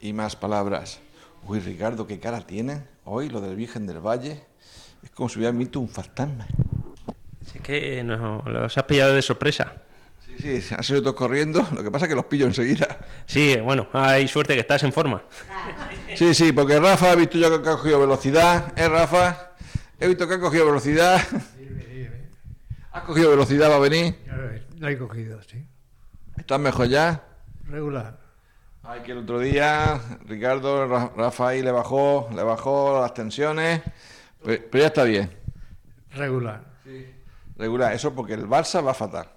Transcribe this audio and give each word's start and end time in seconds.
Y 0.00 0.12
Más 0.12 0.36
Palabras. 0.36 1.00
Uy, 1.46 1.60
Ricardo, 1.60 2.06
qué 2.06 2.18
cara 2.20 2.40
tiene 2.40 2.82
hoy 3.04 3.28
lo 3.28 3.40
del 3.40 3.56
Virgen 3.56 3.86
del 3.86 3.98
Valle. 4.00 4.42
Es 5.02 5.10
como 5.10 5.28
si 5.28 5.38
hubiera 5.38 5.56
visto 5.56 5.80
un 5.80 5.88
fantasma. 5.88 6.46
Es 7.54 7.60
que 7.62 8.02
nos 8.04 8.44
los 8.46 8.76
has 8.76 8.84
pillado 8.84 9.14
de 9.14 9.22
sorpresa. 9.22 9.72
Sí, 10.38 10.60
sí, 10.62 10.74
han 10.74 10.82
salido 10.82 11.02
todos 11.02 11.16
corriendo. 11.16 11.66
Lo 11.74 11.82
que 11.82 11.90
pasa 11.90 12.04
es 12.06 12.08
que 12.10 12.14
los 12.14 12.26
pillo 12.26 12.46
enseguida. 12.46 12.98
Sí, 13.26 13.56
bueno, 13.62 13.88
hay 13.92 14.28
suerte 14.28 14.54
que 14.54 14.60
estás 14.60 14.82
en 14.84 14.92
forma. 14.92 15.22
Sí, 16.14 16.32
sí, 16.34 16.52
porque 16.52 16.78
Rafa 16.78 17.12
ha 17.12 17.14
visto 17.14 17.36
yo 17.38 17.62
que 17.62 17.68
ha 17.68 17.72
cogido 17.72 18.00
velocidad. 18.00 18.72
¿Eh, 18.78 18.88
Rafa? 18.88 19.52
He 19.98 20.08
visto 20.08 20.26
que 20.28 20.34
ha 20.34 20.40
cogido 20.40 20.66
velocidad. 20.66 21.20
¿Has 22.92 23.02
cogido 23.04 23.30
velocidad? 23.30 23.70
¿Va 23.70 23.76
a 23.76 23.80
venir? 23.80 24.16
Ya 24.26 24.36
lo 24.36 24.50
he- 24.50 24.62
lo 24.78 24.88
he 24.88 24.98
cogido, 24.98 25.42
sí. 25.42 25.64
¿Estás 26.36 26.58
mejor 26.58 26.88
ya? 26.88 27.22
Regular. 27.66 28.18
Ay, 28.82 29.00
que 29.02 29.12
el 29.12 29.18
otro 29.18 29.38
día 29.38 30.00
Ricardo, 30.24 30.86
Ra- 30.86 31.12
Rafa 31.16 31.48
ahí 31.48 31.62
le 31.62 31.70
bajó, 31.70 32.28
le 32.34 32.42
bajó 32.42 33.00
las 33.00 33.12
tensiones, 33.14 33.82
pero, 34.42 34.62
pero 34.70 34.82
ya 34.82 34.86
está 34.88 35.04
bien. 35.04 35.30
Regular. 36.12 36.64
Regular, 37.56 37.92
eso 37.92 38.14
porque 38.14 38.34
el 38.34 38.46
Barça 38.48 38.84
va 38.84 38.94
fatal. 38.94 39.28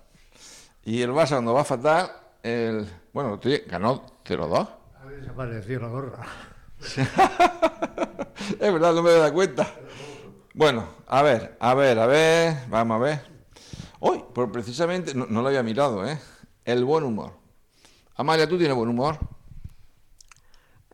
Y 0.85 1.01
el 1.01 1.11
Barça 1.11 1.31
cuando 1.31 1.53
va 1.53 1.63
fatal, 1.65 2.11
el, 2.41 2.87
bueno, 3.11 3.39
ganó 3.67 4.05
0-2. 4.25 4.69
Ha 5.01 5.05
desaparecido 5.09 5.81
la 5.81 5.87
gorra. 5.89 6.25
es 8.59 8.73
verdad, 8.73 8.93
no 8.93 9.03
me 9.03 9.11
he 9.11 9.17
dado 9.17 9.33
cuenta. 9.33 9.67
Bueno, 10.53 10.87
a 11.07 11.21
ver, 11.21 11.57
a 11.59 11.73
ver, 11.73 11.99
a 11.99 12.05
ver, 12.05 12.55
vamos 12.69 12.95
a 12.95 12.99
ver. 13.03 13.25
Hoy, 13.99 14.23
por 14.33 14.51
precisamente, 14.51 15.13
no, 15.13 15.25
no 15.25 15.41
lo 15.41 15.47
había 15.49 15.63
mirado, 15.63 16.07
¿eh? 16.07 16.17
El 16.65 16.85
buen 16.85 17.03
humor. 17.03 17.42
Amalia, 18.15 18.47
¿tú 18.47 18.57
tienes 18.57 18.75
buen 18.75 18.89
humor? 18.89 19.19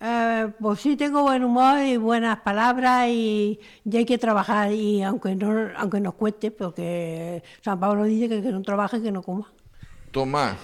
Eh, 0.01 0.53
pues 0.61 0.79
sí, 0.79 0.95
tengo 0.95 1.23
buen 1.23 1.43
humor 1.43 1.79
y 1.79 1.97
buenas 1.97 2.39
palabras 2.39 3.07
y, 3.09 3.59
y 3.83 3.97
hay 3.97 4.05
que 4.05 4.17
trabajar 4.17 4.71
y 4.71 5.03
aunque 5.03 5.35
no 5.35 5.69
aunque 5.77 5.99
nos 5.99 6.13
cueste, 6.13 6.51
porque 6.51 7.43
San 7.61 7.79
Pablo 7.79 8.05
dice 8.05 8.29
que, 8.29 8.41
que 8.41 8.51
no 8.51 8.61
trabaje, 8.61 9.01
que 9.01 9.11
no 9.11 9.21
coma. 9.23 9.51
Tomás. 10.11 10.57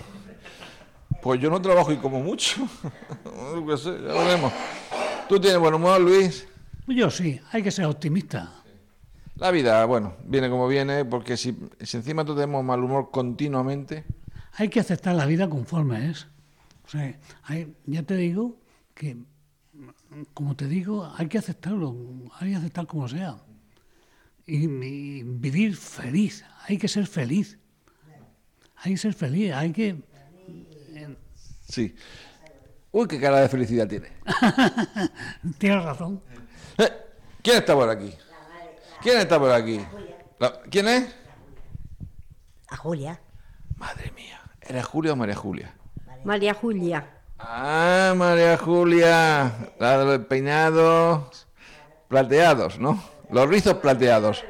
Pues 1.21 1.39
yo 1.41 1.49
no 1.49 1.61
trabajo 1.61 1.91
y 1.91 1.97
como 1.97 2.19
mucho. 2.21 2.67
No 3.55 3.65
qué 3.65 3.77
sé, 3.77 3.91
ya 4.01 4.13
veremos. 4.13 4.53
¿Tú 5.27 5.39
tienes 5.39 5.59
buen 5.59 5.73
humor, 5.73 5.99
Luis? 6.01 6.47
Yo 6.87 7.09
sí, 7.11 7.39
hay 7.51 7.61
que 7.63 7.71
ser 7.71 7.85
optimista. 7.85 8.63
La 9.35 9.51
vida, 9.51 9.83
bueno, 9.85 10.15
viene 10.25 10.49
como 10.49 10.67
viene, 10.67 11.03
porque 11.05 11.37
si, 11.37 11.57
si 11.81 11.97
encima 11.97 12.23
tú 12.25 12.35
tenemos 12.35 12.63
mal 12.63 12.83
humor 12.83 13.11
continuamente, 13.11 14.05
Hay 14.53 14.69
que 14.69 14.79
aceptar 14.79 15.15
la 15.15 15.25
vida 15.25 15.49
conforme 15.49 16.09
es. 16.11 16.27
O 16.85 16.89
sea, 16.89 17.19
hay- 17.43 17.75
ya 17.85 18.03
te 18.03 18.15
digo 18.15 18.57
que, 18.93 19.17
como 20.33 20.55
te 20.55 20.67
digo, 20.67 21.11
hay 21.17 21.27
que 21.27 21.37
aceptarlo, 21.39 21.95
hay 22.39 22.51
que 22.51 22.55
aceptar 22.57 22.85
como 22.87 23.07
sea. 23.07 23.37
Y, 24.45 24.65
y 24.65 25.23
vivir 25.23 25.75
feliz, 25.75 26.45
hay 26.67 26.77
que 26.77 26.87
ser 26.87 27.07
feliz. 27.07 27.57
Hay 28.77 28.91
que 28.93 28.97
ser 28.97 29.13
feliz, 29.13 29.51
hay 29.53 29.71
que... 29.71 30.03
sí. 31.67 31.95
Uy, 32.91 33.07
qué 33.07 33.19
cara 33.19 33.41
de 33.41 33.49
felicidad 33.49 33.87
tiene. 33.87 34.09
Tienes 35.57 35.83
razón. 35.83 36.21
Eh, 36.77 36.89
¿Quién 37.41 37.57
está 37.57 37.73
por 37.73 37.89
aquí? 37.89 38.13
¿Quién 39.01 39.17
está 39.19 39.39
por 39.39 39.51
aquí? 39.51 39.81
La- 40.39 40.61
¿Quién 40.69 40.87
es? 40.87 41.13
A 42.69 42.77
Julia. 42.77 43.19
Madre 43.77 44.11
mía. 44.11 44.39
¿Eres 44.61 44.85
Julia 44.85 45.13
o 45.13 45.15
María 45.15 45.35
Julia? 45.35 45.75
María 46.25 46.55
Julia. 46.55 47.07
Ah, 47.37 48.15
María 48.17 48.57
Julia. 48.57 49.53
La 49.79 49.99
de 49.99 50.05
los 50.05 50.25
peinados 50.25 51.47
plateados, 52.07 52.79
¿no? 52.79 52.99
Los 53.31 53.47
rizos 53.47 53.75
plateados. 53.75 54.43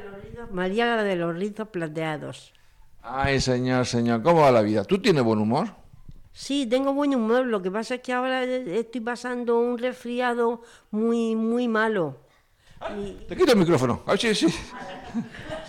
María 0.50 0.96
de 0.96 1.16
los 1.16 1.36
rizos 1.36 1.68
plateados. 1.68 2.54
Ay, 3.02 3.42
señor, 3.42 3.84
señor, 3.84 4.22
¿cómo 4.22 4.40
va 4.40 4.50
la 4.50 4.62
vida? 4.62 4.84
¿Tú 4.84 5.02
tienes 5.02 5.22
buen 5.22 5.38
humor? 5.38 5.68
Sí, 6.32 6.66
tengo 6.66 6.94
buen 6.94 7.14
humor. 7.14 7.44
Lo 7.44 7.60
que 7.60 7.70
pasa 7.70 7.96
es 7.96 8.00
que 8.00 8.14
ahora 8.14 8.42
estoy 8.44 9.02
pasando 9.02 9.58
un 9.58 9.76
resfriado 9.76 10.62
muy, 10.90 11.36
muy 11.36 11.68
malo. 11.68 12.16
Te 13.28 13.36
quito 13.36 13.52
el 13.52 13.58
micrófono. 13.58 14.02
Ay, 14.06 14.16
sí, 14.16 14.34
sí. 14.34 14.46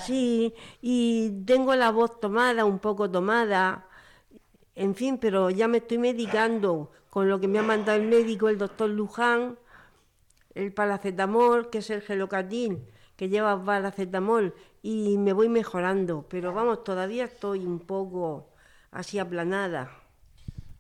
Sí, 0.06 0.54
y 0.82 1.44
tengo 1.46 1.76
la 1.76 1.92
voz 1.92 2.20
tomada, 2.22 2.64
un 2.64 2.80
poco 2.80 3.12
tomada. 3.12 3.88
En 4.78 4.94
fin, 4.94 5.18
pero 5.18 5.50
ya 5.50 5.68
me 5.68 5.80
estoy 5.80 5.98
medicando 5.98 6.92
con 7.10 7.28
lo 7.28 7.40
que 7.40 7.48
me 7.48 7.58
ha 7.58 7.64
mandado 7.64 7.98
el 7.98 8.08
médico, 8.08 8.48
el 8.48 8.60
doctor 8.60 8.88
Luján, 8.88 9.58
el 10.54 10.72
paracetamol, 10.72 11.72
que 11.72 11.80
es 11.80 11.90
el 11.90 12.04
gelocatil, 12.04 12.86
que 13.16 13.28
lleva 13.28 13.66
paracetamol, 13.66 14.54
y 14.84 15.18
me 15.18 15.34
voy 15.34 15.50
mejorando. 15.50 16.28
Pero 16.30 16.54
vamos, 16.54 16.84
todavía 16.84 17.24
estoy 17.24 17.66
un 17.66 17.80
poco 17.80 18.52
así 18.92 19.18
aplanada. 19.18 19.90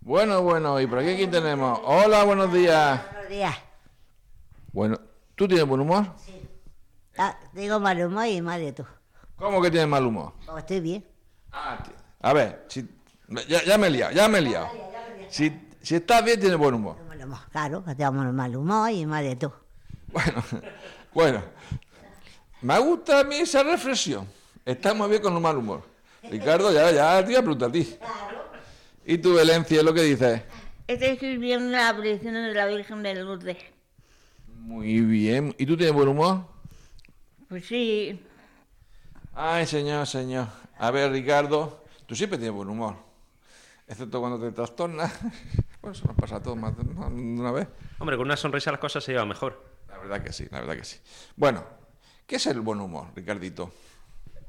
Bueno, 0.02 0.44
bueno, 0.44 0.80
y 0.80 0.86
por 0.86 1.00
aquí 1.00 1.16
quién 1.16 1.32
tenemos. 1.32 1.80
Hola, 1.84 2.24
buenos 2.24 2.54
días. 2.54 3.02
Buenos 3.12 3.30
días. 3.30 3.56
Bueno, 4.74 5.00
¿tú 5.34 5.48
tienes 5.48 5.68
buen 5.68 5.82
humor? 5.82 6.06
Ah, 7.18 7.36
tengo 7.52 7.80
mal 7.80 8.00
humor 8.06 8.28
y 8.28 8.44
mal 8.44 8.62
de 8.62 8.74
tú. 8.74 8.86
¿Cómo 9.38 9.60
que 9.60 9.72
tienes 9.72 9.90
mal 9.90 10.06
humor? 10.06 10.34
Pues 10.46 10.60
estoy 10.60 10.82
bien. 10.82 11.04
Ah, 11.52 11.84
a 12.22 12.34
ver, 12.34 12.66
si, 12.68 12.88
ya, 13.48 13.64
ya 13.64 13.78
me 13.78 13.88
he 13.88 13.90
liado, 13.90 14.14
ya 14.14 14.28
me 14.28 14.40
he 14.40 14.42
liado. 14.42 14.70
Si, 15.30 15.52
si 15.82 15.96
estás 15.96 16.24
bien, 16.24 16.40
tienes 16.40 16.58
buen 16.58 16.74
humor. 16.74 16.98
Claro, 17.52 17.84
que 17.84 17.96
tengo 17.96 18.12
mal 18.12 18.56
humor 18.56 18.92
y 18.92 19.06
mal 19.06 19.24
de 19.24 19.36
tú. 19.36 19.52
Bueno, 20.12 20.44
bueno. 21.14 21.44
Me 22.62 22.80
gusta 22.80 23.20
a 23.20 23.24
mí 23.24 23.36
esa 23.36 23.64
reflexión. 23.64 24.28
Estamos 24.66 25.10
bien 25.10 25.22
con 25.22 25.36
un 25.36 25.42
mal 25.42 25.58
humor. 25.58 25.84
Ricardo, 26.24 26.72
ya, 26.72 26.92
ya 26.92 27.24
te 27.24 27.32
iba 27.32 27.40
a 27.40 27.44
preguntar 27.44 27.70
a 27.70 27.72
ti. 27.72 27.98
¿Y 29.06 29.18
tú, 29.20 29.36
Valencia, 29.36 29.84
lo 29.84 29.94
que 29.94 30.02
dices? 30.02 30.42
Estoy 30.88 31.10
escribiendo 31.10 31.70
la 31.70 31.90
aparición 31.90 32.34
de 32.34 32.54
la 32.54 32.66
Virgen 32.66 33.04
de 33.04 33.16
Lourdes. 33.16 33.58
Muy 34.48 35.02
bien. 35.02 35.56
¿Y 35.58 35.66
tú 35.66 35.78
tienes 35.78 35.94
buen 35.94 36.10
humor? 36.10 36.46
Pues 37.48 37.66
sí, 37.66 38.20
Ay, 39.40 39.68
señor, 39.68 40.08
señor. 40.08 40.48
A 40.80 40.90
ver, 40.90 41.12
Ricardo, 41.12 41.86
tú 42.08 42.16
siempre 42.16 42.40
tienes 42.40 42.56
buen 42.56 42.70
humor. 42.70 42.96
Excepto 43.88 44.20
cuando 44.20 44.40
te 44.40 44.52
trastornas. 44.54 45.18
Bueno, 45.80 45.96
eso 45.96 46.08
nos 46.08 46.18
pasa 46.18 46.36
a 46.38 46.44
todos 46.44 46.58
más 46.58 46.76
de 46.76 46.82
una 46.84 47.52
vez. 47.52 47.68
Hombre, 48.00 48.18
con 48.18 48.26
una 48.26 48.36
sonrisa 48.36 48.72
las 48.72 48.80
cosas 48.82 49.02
se 49.04 49.14
llevan 49.14 49.30
mejor. 49.30 49.64
La 49.88 49.98
verdad 50.00 50.22
que 50.22 50.34
sí, 50.34 50.46
la 50.52 50.60
verdad 50.60 50.76
que 50.76 50.84
sí. 50.84 50.98
Bueno, 51.38 51.64
¿qué 52.26 52.38
es 52.38 52.48
el 52.48 52.60
buen 52.60 52.82
humor, 52.82 53.08
Ricardito? 53.16 53.72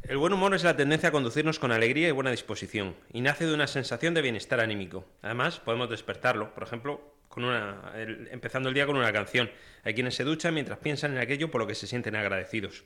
El 0.03 0.17
buen 0.17 0.33
humor 0.33 0.53
es 0.55 0.65
la 0.65 0.75
tendencia 0.77 1.11
a 1.11 1.13
conducirnos 1.13 1.59
con 1.61 1.71
alegría 1.71 2.09
y 2.09 2.13
buena 2.13 2.31
disposición, 2.33 2.97
y 3.13 3.21
nace 3.21 3.47
de 3.47 3.55
una 3.55 3.67
sensación 3.69 4.15
de 4.15 4.23
bienestar 4.23 4.59
anímico. 4.59 5.05
Además, 5.23 5.61
podemos 5.61 5.89
despertarlo, 5.91 6.53
por 6.55 6.63
ejemplo, 6.65 7.01
con 7.29 7.45
una, 7.45 7.93
el- 7.95 8.27
empezando 8.33 8.69
el 8.71 8.75
día 8.75 8.87
con 8.87 8.97
una 8.97 9.13
canción. 9.13 9.49
Hay 9.85 9.95
quienes 9.95 10.17
se 10.17 10.25
duchan 10.25 10.55
mientras 10.55 10.79
piensan 10.79 11.13
en 11.13 11.19
aquello 11.19 11.51
por 11.53 11.61
lo 11.61 11.67
que 11.69 11.77
se 11.77 11.87
sienten 11.87 12.17
agradecidos. 12.17 12.83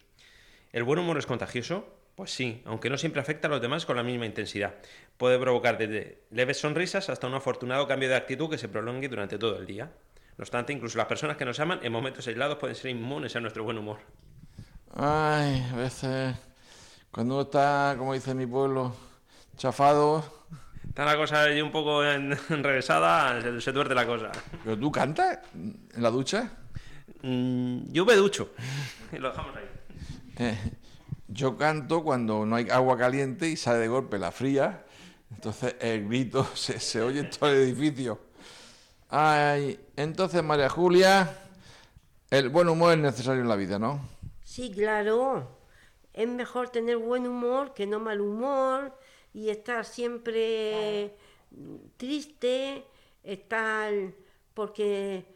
¿El 0.72 0.82
buen 0.82 0.98
humor 0.98 1.16
es 1.16 1.26
contagioso? 1.26 1.86
Pues 2.16 2.30
sí, 2.30 2.62
aunque 2.66 2.90
no 2.90 2.98
siempre 2.98 3.20
afecta 3.22 3.48
a 3.48 3.50
los 3.50 3.60
demás 3.60 3.86
con 3.86 3.96
la 3.96 4.02
misma 4.02 4.26
intensidad. 4.26 4.74
Puede 5.16 5.38
provocar 5.38 5.78
desde 5.78 6.22
leves 6.30 6.58
sonrisas 6.58 7.08
hasta 7.08 7.26
un 7.26 7.34
afortunado 7.34 7.88
cambio 7.88 8.08
de 8.08 8.16
actitud 8.16 8.50
que 8.50 8.58
se 8.58 8.68
prolongue 8.68 9.08
durante 9.08 9.38
todo 9.38 9.56
el 9.58 9.66
día. 9.66 9.90
No 10.36 10.42
obstante, 10.42 10.72
incluso 10.72 10.98
las 10.98 11.06
personas 11.06 11.36
que 11.36 11.44
nos 11.44 11.58
aman 11.60 11.80
en 11.82 11.92
momentos 11.92 12.26
aislados 12.26 12.58
pueden 12.58 12.76
ser 12.76 12.90
inmunes 12.90 13.34
a 13.36 13.40
nuestro 13.40 13.64
buen 13.64 13.78
humor. 13.78 13.98
Ay, 14.94 15.66
a 15.72 15.76
veces, 15.76 16.36
cuando 17.10 17.34
uno 17.34 17.42
está, 17.44 17.94
como 17.96 18.12
dice 18.12 18.34
mi 18.34 18.46
pueblo, 18.46 18.94
chafado. 19.56 20.24
Está 20.86 21.06
la 21.06 21.16
cosa 21.16 21.42
ahí 21.44 21.62
un 21.62 21.72
poco 21.72 22.04
en- 22.04 22.36
enrevesada, 22.50 23.40
se, 23.40 23.60
se 23.60 23.72
la 23.72 24.06
cosa. 24.06 24.30
¿Pero 24.64 24.78
tú 24.78 24.92
cantas 24.92 25.38
en 25.54 26.02
la 26.02 26.10
ducha? 26.10 26.50
Mm, 27.22 27.90
yo 27.92 28.04
me 28.04 28.14
ducho. 28.14 28.52
Y 29.12 29.16
lo 29.18 29.30
dejamos 29.30 29.56
ahí. 29.56 29.64
Eh, 30.38 30.58
yo 31.32 31.56
canto 31.56 32.02
cuando 32.04 32.46
no 32.46 32.56
hay 32.56 32.68
agua 32.70 32.96
caliente 32.98 33.48
y 33.48 33.56
sale 33.56 33.78
de 33.80 33.88
golpe 33.88 34.18
la 34.18 34.32
fría. 34.32 34.84
Entonces 35.30 35.76
el 35.80 36.08
grito 36.08 36.46
se, 36.54 36.80
se 36.80 37.02
oye 37.02 37.20
en 37.20 37.30
todo 37.30 37.50
el 37.50 37.56
edificio. 37.58 38.20
Ay, 39.08 39.78
entonces 39.96 40.42
María 40.42 40.68
Julia, 40.70 41.38
El 42.30 42.48
buen 42.50 42.68
humor 42.68 42.94
es 42.94 42.98
necesario 42.98 43.42
en 43.42 43.48
la 43.48 43.56
vida, 43.56 43.78
¿no? 43.78 44.00
Sí, 44.42 44.70
claro. 44.72 45.58
Es 46.12 46.28
mejor 46.28 46.70
tener 46.70 46.96
buen 46.98 47.26
humor 47.26 47.74
que 47.74 47.86
no 47.86 48.00
mal 48.00 48.20
humor 48.20 48.98
y 49.32 49.50
estar 49.50 49.84
siempre 49.84 51.16
triste, 51.96 52.86
estar 53.22 53.92
porque 54.54 55.26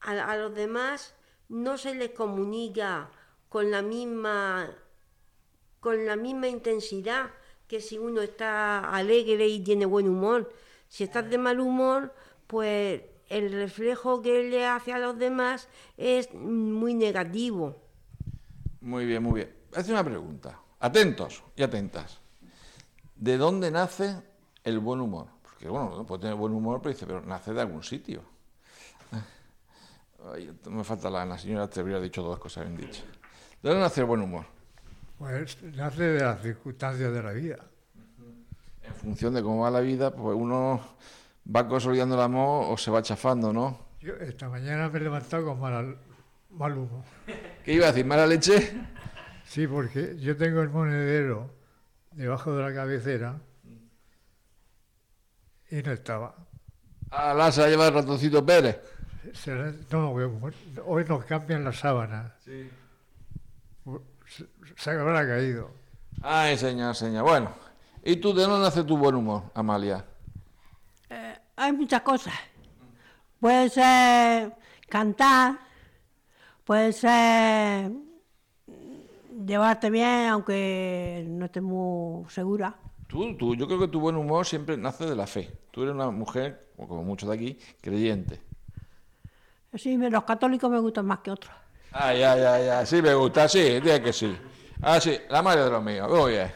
a, 0.00 0.12
a 0.32 0.36
los 0.36 0.54
demás 0.54 1.14
no 1.48 1.78
se 1.78 1.94
les 1.94 2.10
comunica 2.10 3.10
con 3.48 3.70
la 3.70 3.82
misma 3.82 4.70
con 5.80 6.06
la 6.06 6.16
misma 6.16 6.48
intensidad 6.48 7.30
que 7.66 7.80
si 7.80 7.98
uno 7.98 8.22
está 8.22 8.90
alegre 8.90 9.46
y 9.46 9.60
tiene 9.60 9.84
buen 9.86 10.08
humor. 10.08 10.52
Si 10.88 11.04
estás 11.04 11.28
de 11.28 11.36
mal 11.38 11.60
humor, 11.60 12.14
pues 12.46 13.02
el 13.28 13.52
reflejo 13.52 14.22
que 14.22 14.44
le 14.44 14.66
hace 14.66 14.92
a 14.92 14.98
los 14.98 15.18
demás 15.18 15.68
es 15.96 16.32
muy 16.32 16.94
negativo. 16.94 17.76
Muy 18.80 19.04
bien, 19.04 19.22
muy 19.22 19.34
bien. 19.34 19.54
Hace 19.74 19.92
una 19.92 20.02
pregunta. 20.02 20.58
Atentos 20.80 21.42
y 21.56 21.62
atentas. 21.62 22.20
¿De 23.14 23.36
dónde 23.36 23.70
nace 23.70 24.22
el 24.64 24.78
buen 24.78 25.00
humor? 25.00 25.26
Porque, 25.42 25.68
bueno, 25.68 25.90
uno 25.92 26.06
puede 26.06 26.22
tener 26.22 26.36
buen 26.36 26.54
humor, 26.54 26.80
pero 26.80 26.94
dice, 26.94 27.06
pero 27.06 27.20
nace 27.20 27.52
de 27.52 27.60
algún 27.60 27.82
sitio. 27.82 28.22
Me 30.70 30.84
falta 30.84 31.10
la, 31.10 31.26
la 31.26 31.36
señora 31.36 31.68
te 31.68 31.80
habría 31.80 32.00
dicho 32.00 32.22
dos 32.22 32.38
cosas 32.38 32.64
bien 32.64 32.76
dichas. 32.78 33.04
¿De 33.62 33.68
dónde 33.68 33.82
nace 33.82 34.00
el 34.00 34.06
buen 34.06 34.22
humor? 34.22 34.57
Pues 35.18 35.60
nace 35.74 36.02
de 36.02 36.20
las 36.20 36.40
circunstancias 36.42 37.12
de 37.12 37.22
la 37.22 37.32
vida. 37.32 37.58
En 38.82 38.94
función 38.94 39.34
de 39.34 39.42
cómo 39.42 39.62
va 39.62 39.70
la 39.70 39.80
vida, 39.80 40.14
pues 40.14 40.36
uno 40.36 40.80
va 41.54 41.66
consolidando 41.68 42.14
el 42.14 42.20
amor 42.22 42.66
o 42.72 42.76
se 42.76 42.90
va 42.90 43.02
chafando, 43.02 43.52
¿no? 43.52 43.78
Yo 44.00 44.14
esta 44.14 44.48
mañana 44.48 44.88
me 44.88 44.98
he 44.98 45.02
levantado 45.02 45.44
con 45.44 45.60
mal, 45.60 45.98
mal 46.50 46.72
humor. 46.78 47.02
¿Qué 47.64 47.74
iba 47.74 47.86
a 47.86 47.88
decir? 47.88 48.06
¿Mala 48.06 48.26
leche? 48.26 48.72
Sí, 49.44 49.66
porque 49.66 50.16
yo 50.18 50.36
tengo 50.36 50.60
el 50.62 50.68
monedero 50.70 51.50
debajo 52.12 52.54
de 52.54 52.62
la 52.62 52.74
cabecera 52.74 53.40
y 55.70 55.82
no 55.82 55.92
estaba. 55.92 56.34
Ah, 57.10 57.34
la 57.34 57.50
se 57.50 57.62
la 57.62 57.68
lleva 57.68 57.88
el 57.88 57.94
ratoncito 57.94 58.44
Pérez. 58.44 58.78
Se 59.34 59.54
la- 59.54 59.72
no, 59.90 60.12
hoy 60.12 61.04
nos 61.06 61.24
cambian 61.24 61.64
las 61.64 61.78
sábanas. 61.78 62.32
Se, 62.44 62.70
se 64.76 64.90
habrá 64.90 65.26
caído. 65.26 65.70
Ay, 66.22 66.56
señor, 66.56 66.94
señor. 66.94 67.24
Bueno, 67.24 67.50
¿y 68.04 68.16
tú 68.16 68.32
de 68.34 68.42
dónde 68.42 68.60
nace 68.60 68.84
tu 68.84 68.96
buen 68.96 69.14
humor, 69.14 69.44
Amalia? 69.54 70.04
Hay 71.56 71.72
muchas 71.72 72.02
cosas. 72.02 72.34
Puede 73.40 73.68
ser 73.68 74.52
cantar, 74.88 75.58
puede 76.64 76.92
ser 76.92 77.90
llevarte 79.44 79.90
bien, 79.90 80.28
aunque 80.28 81.24
no 81.28 81.46
estés 81.46 81.62
muy 81.62 82.30
segura. 82.30 82.76
Tú, 83.08 83.36
tú, 83.36 83.56
yo 83.56 83.66
creo 83.66 83.80
que 83.80 83.88
tu 83.88 83.98
buen 83.98 84.14
humor 84.14 84.46
siempre 84.46 84.76
nace 84.76 85.04
de 85.06 85.16
la 85.16 85.26
fe. 85.26 85.50
Tú 85.72 85.82
eres 85.82 85.94
una 85.94 86.10
mujer, 86.10 86.68
como 86.76 87.02
muchos 87.02 87.28
de 87.28 87.34
aquí, 87.34 87.58
creyente. 87.80 88.40
Sí, 89.74 89.96
los 89.96 90.24
católicos 90.24 90.70
me 90.70 90.78
gustan 90.78 91.06
más 91.06 91.18
que 91.18 91.32
otros. 91.32 91.54
Ay, 91.92 92.22
ay, 92.22 92.40
ay, 92.42 92.68
ay, 92.68 92.86
sí 92.86 93.00
me 93.02 93.14
gusta, 93.14 93.48
sí, 93.48 93.60
diga 93.80 94.00
que 94.02 94.12
sí. 94.12 94.34
Ah, 94.82 95.00
sí, 95.00 95.16
la 95.30 95.42
madre 95.42 95.64
de 95.64 95.70
los 95.70 95.82
míos, 95.82 96.08
muy 96.10 96.32
bien. 96.32 96.50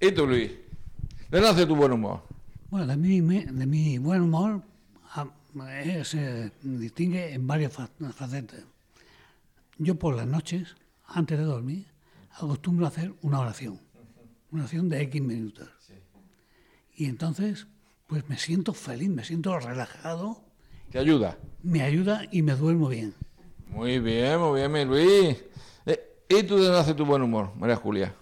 ¿Y 0.00 0.10
tú, 0.12 0.26
Luis? 0.26 0.50
¿De 0.50 1.40
dónde 1.40 1.48
nace 1.48 1.66
tu 1.66 1.76
buen 1.76 1.92
humor? 1.92 2.22
Bueno, 2.70 2.86
de 2.86 2.96
mi, 2.96 3.20
de 3.20 3.66
mi 3.66 3.98
buen 3.98 4.22
humor 4.22 4.62
ah, 5.14 5.26
eh, 5.70 6.02
se 6.04 6.50
distingue 6.62 7.32
en 7.34 7.46
varias 7.46 7.72
fa- 7.72 7.90
facetas. 8.12 8.60
Yo 9.78 9.96
por 9.96 10.16
las 10.16 10.26
noches, 10.26 10.74
antes 11.06 11.38
de 11.38 11.44
dormir, 11.44 11.86
acostumbro 12.32 12.86
a 12.86 12.88
hacer 12.88 13.12
una 13.22 13.40
oración, 13.40 13.78
una 14.50 14.62
oración 14.62 14.88
de 14.88 15.02
X 15.02 15.22
minutos. 15.22 15.68
Y 16.96 17.06
entonces, 17.06 17.66
pues 18.06 18.28
me 18.28 18.38
siento 18.38 18.72
feliz, 18.72 19.08
me 19.10 19.24
siento 19.24 19.58
relajado, 19.58 20.42
¿Te 20.90 20.98
ayuda? 20.98 21.36
me 21.62 21.82
ayuda 21.82 22.22
y 22.30 22.42
me 22.42 22.54
duermo 22.54 22.88
bien. 22.88 23.14
Muy 23.74 23.98
bien, 23.98 24.38
muy 24.38 24.60
bien, 24.60 24.70
mi 24.70 24.84
Luis. 24.84 25.44
Eh, 25.84 26.22
¿Y 26.28 26.44
tú 26.44 26.56
de 26.56 26.68
dónde 26.68 26.94
tu 26.94 27.04
buen 27.04 27.22
humor, 27.22 27.50
María 27.56 27.74
Julia? 27.74 28.14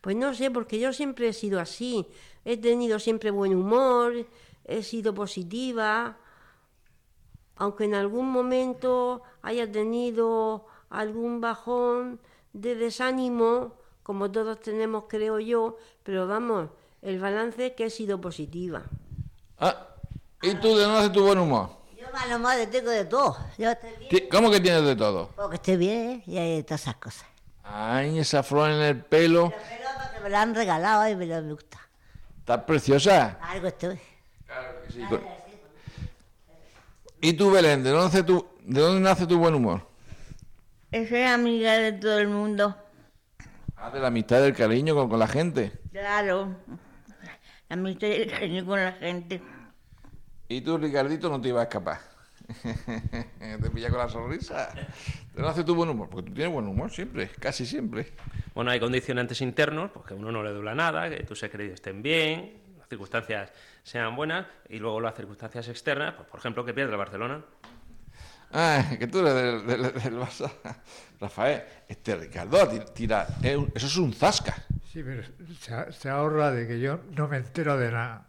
Pues 0.00 0.14
no 0.14 0.32
sé, 0.32 0.48
porque 0.52 0.78
yo 0.78 0.92
siempre 0.92 1.26
he 1.26 1.32
sido 1.32 1.58
así. 1.58 2.06
He 2.44 2.56
tenido 2.56 3.00
siempre 3.00 3.32
buen 3.32 3.52
humor, 3.52 4.14
he 4.64 4.84
sido 4.84 5.12
positiva, 5.12 6.16
aunque 7.56 7.82
en 7.86 7.94
algún 7.96 8.30
momento 8.30 9.22
haya 9.42 9.70
tenido 9.70 10.66
algún 10.88 11.40
bajón 11.40 12.20
de 12.52 12.76
desánimo, 12.76 13.74
como 14.04 14.30
todos 14.30 14.60
tenemos, 14.60 15.06
creo 15.08 15.40
yo, 15.40 15.78
pero 16.04 16.28
vamos, 16.28 16.70
el 17.02 17.18
balance 17.18 17.66
es 17.66 17.72
que 17.72 17.86
he 17.86 17.90
sido 17.90 18.20
positiva. 18.20 18.84
Ah, 19.58 19.88
¿y 20.42 20.54
tú 20.54 20.76
de 20.76 20.84
dónde 20.84 21.10
tu 21.10 21.24
buen 21.24 21.40
humor? 21.40 21.70
Yo 22.16 22.38
mal 22.38 22.40
humor 22.40 22.52
tengo 22.70 22.90
de 22.90 23.04
todo. 23.04 23.36
Yo 23.58 23.70
estoy 23.70 23.90
bien, 24.10 24.28
¿Cómo 24.30 24.50
que 24.50 24.60
tienes 24.60 24.84
de 24.84 24.96
todo? 24.96 25.30
porque 25.36 25.56
estoy 25.56 25.76
bien 25.76 26.22
y 26.26 26.38
hay 26.38 26.62
todas 26.62 26.82
esas 26.82 26.96
cosas. 26.96 27.26
Ay, 27.62 28.18
esa 28.18 28.42
flor 28.42 28.70
en 28.70 28.80
el 28.80 29.04
pelo. 29.04 29.50
Pero 29.50 29.88
porque 30.02 30.20
me 30.22 30.30
lo 30.30 30.36
han 30.38 30.54
regalado 30.54 31.08
y 31.08 31.16
me 31.16 31.26
lo 31.26 31.42
me 31.42 31.52
gusta. 31.52 31.78
Está 32.38 32.64
preciosa. 32.64 33.38
Algo 33.42 33.66
estoy. 33.68 34.00
Sí, 34.92 35.02
con- 35.08 35.20
¿Y 37.20 37.32
tú, 37.32 37.50
Belén, 37.50 37.82
de 37.82 37.90
dónde, 37.90 38.04
nace 38.06 38.22
tu, 38.22 38.46
de 38.62 38.80
dónde 38.80 39.00
nace 39.00 39.26
tu 39.26 39.38
buen 39.38 39.54
humor? 39.54 39.86
Soy 40.92 41.22
amiga 41.22 41.72
de 41.74 41.92
todo 41.92 42.18
el 42.18 42.28
mundo. 42.28 42.76
Ah, 43.76 43.90
de 43.90 44.00
la 44.00 44.06
amistad, 44.08 44.40
del 44.40 44.54
cariño 44.54 44.94
con, 44.94 45.08
con 45.10 45.18
la 45.18 45.26
gente. 45.28 45.72
Claro. 45.92 46.54
La 47.68 47.74
amistad 47.74 48.06
y 48.08 48.12
el 48.12 48.30
cariño 48.30 48.64
con 48.64 48.82
la 48.82 48.92
gente. 48.92 49.42
Y 50.48 50.60
tú, 50.60 50.78
Ricardito, 50.78 51.28
no 51.28 51.40
te 51.40 51.48
ibas 51.48 51.60
a 51.62 51.64
escapar. 51.64 51.98
te 53.62 53.70
pilla 53.70 53.90
con 53.90 53.98
la 53.98 54.08
sonrisa. 54.08 54.68
¿De 54.74 54.82
dónde 55.34 55.48
nace 55.48 55.64
tu 55.64 55.74
buen 55.74 55.88
humor? 55.90 56.08
Porque 56.08 56.28
tú 56.28 56.34
tienes 56.34 56.52
buen 56.52 56.66
humor 56.66 56.90
siempre, 56.90 57.28
casi 57.40 57.66
siempre. 57.66 58.12
Bueno, 58.54 58.70
hay 58.70 58.78
condicionantes 58.80 59.40
internos, 59.40 59.90
pues 59.92 60.06
que 60.06 60.14
a 60.14 60.16
uno 60.16 60.30
no 60.30 60.42
le 60.42 60.50
duela 60.50 60.74
nada, 60.74 61.10
que 61.10 61.24
tus 61.24 61.38
seres 61.40 61.72
estén 61.72 62.02
bien, 62.02 62.62
las 62.78 62.88
circunstancias 62.88 63.50
sean 63.82 64.14
buenas, 64.14 64.46
y 64.68 64.78
luego 64.78 65.00
las 65.00 65.14
circunstancias 65.14 65.68
externas, 65.68 66.14
pues 66.14 66.28
por 66.28 66.38
ejemplo, 66.40 66.64
que 66.64 66.72
pierde 66.72 66.92
el 66.92 66.98
Barcelona. 66.98 67.42
Ah, 68.52 68.84
que 68.98 69.08
tú 69.08 69.18
eres 69.26 69.34
del, 69.34 69.66
del, 69.66 69.82
del 69.92 70.18
Barça. 70.20 70.50
Rafael, 71.20 71.64
este 71.88 72.14
Ricardo 72.14 72.68
ti- 72.68 72.80
tira, 72.94 73.26
eso 73.42 73.86
es 73.86 73.96
un 73.96 74.12
zasca. 74.12 74.54
Sí, 74.92 75.02
pero 75.02 75.22
se, 75.60 75.92
se 75.92 76.08
ahorra 76.08 76.52
de 76.52 76.68
que 76.68 76.78
yo 76.78 77.00
no 77.16 77.26
me 77.26 77.38
entero 77.38 77.76
de 77.76 77.90
nada. 77.90 78.26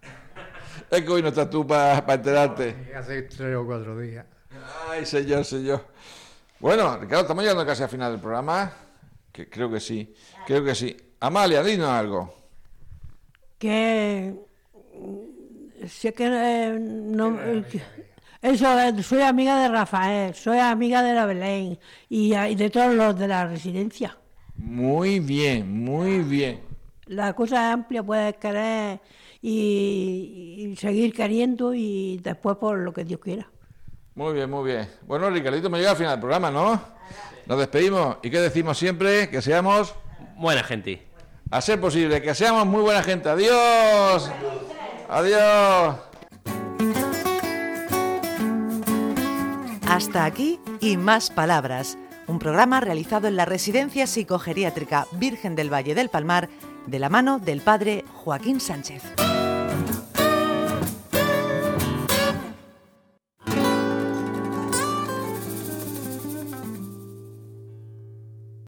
Es 0.90 1.02
que 1.02 1.10
hoy 1.10 1.22
no 1.22 1.30
estás 1.30 1.50
tú 1.50 1.66
para 1.66 2.04
enterarte. 2.14 2.76
Y 2.90 2.94
hace 2.94 3.24
tres 3.24 3.56
o 3.56 3.66
cuatro 3.66 3.98
días. 4.00 4.26
Ay, 4.90 5.06
señor, 5.06 5.46
señor. 5.46 5.86
Bueno, 6.60 6.98
Ricardo, 6.98 7.22
estamos 7.22 7.44
llegando 7.44 7.66
casi 7.66 7.84
al 7.84 7.90
final 7.90 8.12
del 8.12 8.22
programa. 8.22 8.74
Que 9.32 9.50
creo 9.50 9.70
que 9.70 9.80
sí, 9.80 10.16
creo 10.46 10.64
que 10.64 10.74
sí. 10.74 10.96
Amalia, 11.20 11.62
dinos 11.64 11.90
algo. 11.90 12.34
Que 13.58 14.34
mm, 14.94 15.88
si 15.88 16.08
es 16.08 16.14
que 16.14 16.26
eh, 16.26 16.80
no 16.80 17.40
eh, 17.40 17.64
eso 18.42 18.80
eh, 18.80 19.04
soy 19.04 19.22
amiga 19.22 19.62
de 19.62 19.68
Rafael, 19.68 20.34
soy 20.34 20.60
amiga 20.60 21.04
de 21.04 21.14
la 21.14 21.26
Belén 21.26 21.80
y, 22.10 22.36
y 22.36 22.56
de 22.56 22.70
todos 22.70 22.94
los 22.94 23.18
de 23.18 23.28
la 23.28 23.48
residencia. 23.48 24.18
Muy 24.56 25.20
bien, 25.20 25.84
muy 25.84 26.20
bien. 26.20 26.62
La 27.06 27.34
cosa 27.34 27.68
es 27.68 27.74
amplia, 27.74 28.04
puedes 28.04 28.36
querer 28.38 29.00
y, 29.50 30.68
y 30.72 30.76
seguir 30.76 31.14
queriendo 31.14 31.74
y 31.74 32.20
después 32.22 32.58
por 32.58 32.78
lo 32.80 32.92
que 32.92 33.06
Dios 33.06 33.22
quiera. 33.22 33.50
Muy 34.16 34.34
bien, 34.34 34.50
muy 34.50 34.70
bien. 34.70 34.90
Bueno, 35.06 35.30
Ricardito, 35.30 35.70
me 35.70 35.78
llega 35.78 35.92
al 35.92 35.96
final 35.98 36.12
del 36.14 36.20
programa, 36.20 36.52
¿no? 36.52 36.82
Nos 37.46 37.58
despedimos. 37.58 38.18
¿Y 38.24 38.30
qué 38.30 38.42
decimos 38.42 38.78
siempre? 38.78 39.30
Que 39.30 39.42
seamos, 39.42 39.96
Buena 40.38 40.64
gente. 40.64 41.08
a 41.50 41.62
ser 41.62 41.80
posible, 41.80 42.22
que 42.22 42.36
seamos 42.36 42.66
muy 42.68 42.82
buena 42.82 43.02
gente. 43.04 43.30
Adiós. 43.30 44.30
Adiós. 45.10 45.96
Hasta 49.88 50.26
aquí 50.26 50.60
y 50.82 50.98
más 50.98 51.30
palabras. 51.30 51.98
Un 52.28 52.40
programa 52.40 52.82
realizado 52.82 53.28
en 53.30 53.38
la 53.38 53.46
Residencia 53.46 54.06
Psicogeriátrica 54.08 55.08
Virgen 55.14 55.56
del 55.56 55.72
Valle 55.74 55.96
del 55.96 56.10
Palmar 56.10 56.50
de 56.86 57.00
la 57.00 57.08
mano 57.10 57.40
del 57.40 57.62
padre 57.62 58.04
Joaquín 58.14 58.60
Sánchez. 58.60 59.04